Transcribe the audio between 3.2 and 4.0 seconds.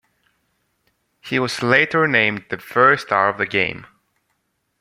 of the game.